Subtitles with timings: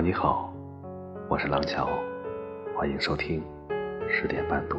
[0.00, 0.52] 你好，
[1.26, 1.88] 我是廊桥，
[2.76, 3.42] 欢迎收听
[4.08, 4.78] 十点半读。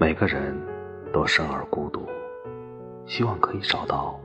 [0.00, 0.52] 每个人
[1.12, 2.02] 都生而孤独，
[3.06, 4.18] 希望可以找到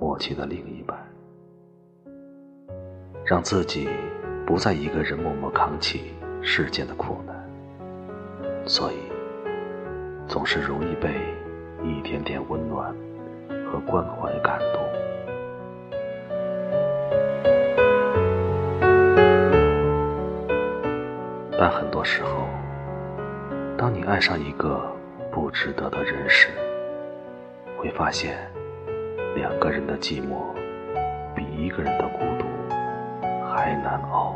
[0.00, 0.98] 默契的另一半，
[3.24, 3.88] 让自己
[4.44, 7.36] 不再一个人默默扛起世间的苦难，
[8.66, 8.96] 所以
[10.26, 11.14] 总是容易被
[11.82, 12.92] 一点点温暖
[13.70, 14.80] 和关怀感动。
[21.58, 22.48] 但很多时候，
[23.76, 24.80] 当你爱上一个
[25.30, 26.48] 不值得的人时，
[27.76, 28.38] 会发现，
[29.36, 30.54] 两个人的寂寞
[31.34, 32.46] 比一个人的孤独
[33.46, 34.34] 还难熬。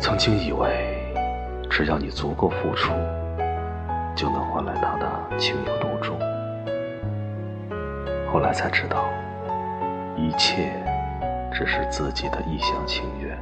[0.00, 1.14] 曾经以为，
[1.68, 2.92] 只要你足够付出，
[4.18, 6.18] 就能换来他的情有独钟。
[8.32, 9.04] 后来才知道，
[10.16, 10.72] 一切
[11.52, 13.38] 只是自己的一厢情愿。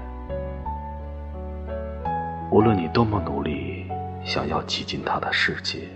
[2.50, 3.90] 无论你多么努力，
[4.22, 5.88] 想要挤进他的世界，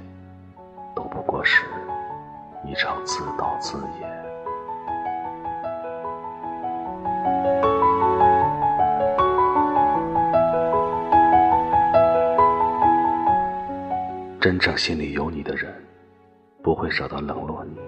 [0.97, 1.67] 都不过是
[2.65, 4.20] 一场自导自演。
[14.41, 15.71] 真正心里有你的人，
[16.63, 17.79] 不会舍得冷落你，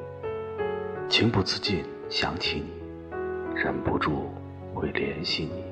[1.09, 3.17] 情不自禁想起你，
[3.59, 4.31] 忍不住
[4.75, 5.65] 会联系你。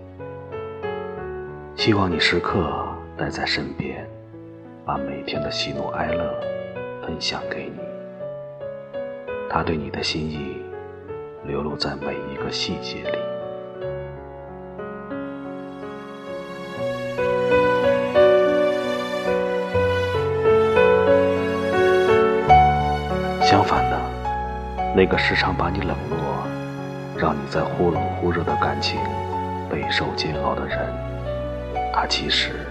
[1.77, 4.09] 希望你时刻待在身边，
[4.87, 6.41] 把每天的喜怒哀乐
[7.03, 7.79] 分享给你。
[9.51, 10.57] 他对你的心意
[11.45, 13.30] 流露在每一个细节里。
[25.01, 26.19] 那个时常把你冷落，
[27.17, 29.01] 让你在忽冷忽热的感情
[29.71, 30.79] 备受煎熬的人，
[31.91, 32.67] 他其实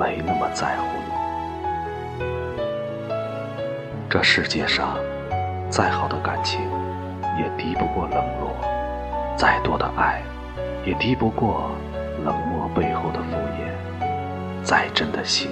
[0.00, 2.24] 没那么在乎你。
[4.08, 4.96] 这世界上，
[5.68, 6.62] 再好的感情，
[7.36, 8.48] 也敌不过冷落；
[9.36, 10.22] 再多的爱，
[10.82, 11.72] 也敌不过
[12.24, 13.68] 冷漠背后的敷衍；
[14.64, 15.50] 再真的心，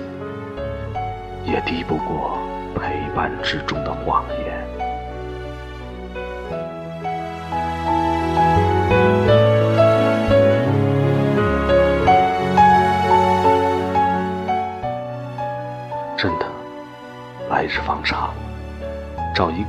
[1.44, 2.38] 也敌不过。
[2.78, 4.66] 陪伴之中的谎言。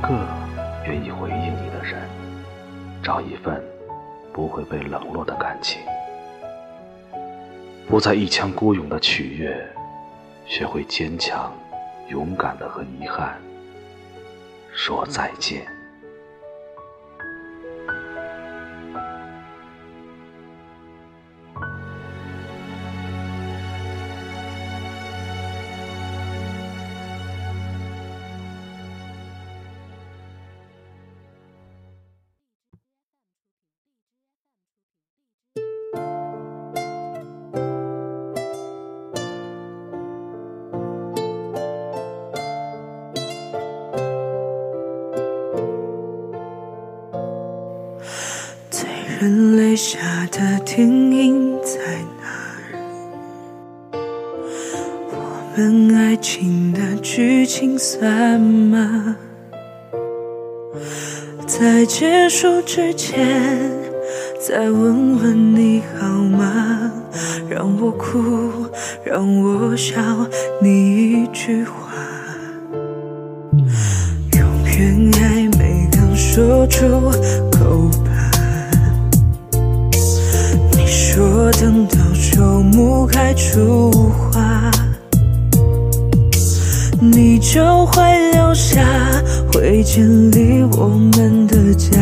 [0.08, 0.26] 个
[0.86, 2.08] 愿意回应你的人，
[3.02, 3.62] 找一份
[4.32, 5.82] 不会被冷落的感情，
[7.86, 9.68] 不再一腔孤勇的取悦，
[10.46, 11.52] 学会坚强。
[12.08, 13.38] 勇敢的和遗憾
[14.72, 15.66] 说再见。
[49.20, 49.98] 人泪下
[50.30, 51.80] 的电影在
[52.20, 52.28] 哪
[53.90, 53.98] 儿？
[55.10, 55.16] 我
[55.56, 59.16] 们爱情的剧情算吗？
[61.48, 63.58] 在结束之前，
[64.40, 66.92] 再问问你好吗？
[67.50, 68.68] 让我哭，
[69.04, 70.00] 让我笑，
[70.62, 71.92] 你一句话，
[74.38, 76.86] 永远还没刚说出
[77.50, 77.90] 口
[81.18, 81.50] 若。
[81.60, 83.90] 等到秋木开出
[84.30, 84.70] 花，
[87.00, 88.80] 你就会留下，
[89.52, 91.98] 会建立我们的家。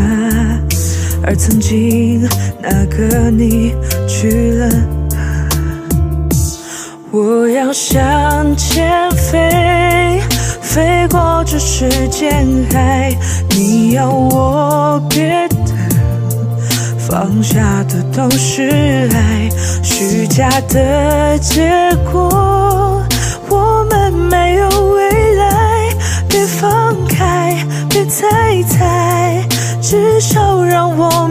[1.23, 2.29] 而曾经
[2.61, 3.73] 那个你
[4.07, 4.69] 去了？
[7.11, 10.21] 我要向前飞，
[10.61, 13.17] 飞过这世间海。
[13.49, 15.49] 你要我别。
[17.09, 19.49] 放下的都是爱，
[19.81, 21.71] 虚假的结
[22.11, 23.01] 果，
[23.49, 25.89] 我们没有未来。
[26.29, 27.57] 别放开，
[27.89, 28.27] 别再
[28.69, 29.47] 猜，
[29.81, 31.29] 至少让我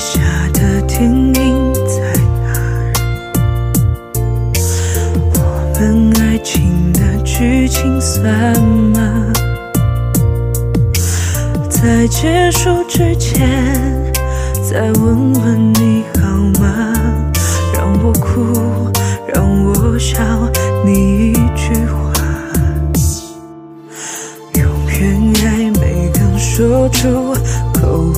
[0.00, 0.18] 下
[0.54, 2.00] 的电影在
[2.42, 2.92] 哪儿
[5.34, 5.38] 我
[5.78, 9.30] 们爱情的剧情算吗
[11.68, 14.10] 在结束之前
[14.62, 16.28] 再问问你好
[16.62, 16.94] 吗？
[17.74, 18.90] 让我哭
[19.28, 20.18] 让我笑
[20.82, 22.12] 你一句话。
[24.54, 27.34] 永远还没能说出
[27.74, 28.12] 口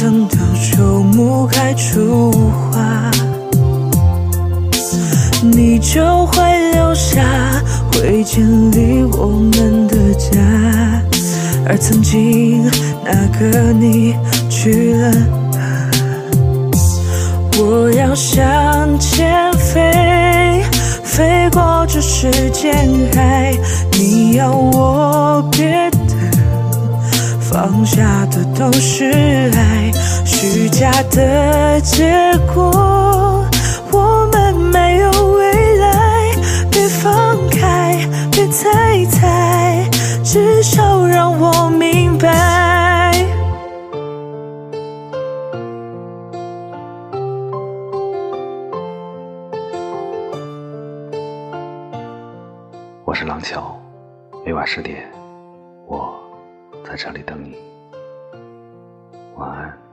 [0.00, 2.30] 等到秋木开出
[2.70, 3.10] 花，
[5.42, 7.20] 你就会留下
[7.92, 10.38] 会建立我们的家，
[11.66, 12.64] 而曾经
[13.04, 14.14] 那个你
[14.48, 15.12] 去了？
[17.58, 20.62] 我要向前飞，
[21.02, 23.52] 飞过这世间海，
[23.98, 25.98] 你要我别等。
[27.50, 29.90] 放下的都是爱，
[30.24, 33.42] 虚假的结果，
[33.90, 36.30] 我们没有未来。
[36.70, 37.98] 别放开，
[38.30, 39.88] 别猜猜，
[40.22, 43.24] 至少让我明白。
[53.06, 53.74] 我是廊桥，
[54.44, 55.10] 每晚十点，
[56.98, 57.56] 这里等你。
[59.36, 59.87] 晚安。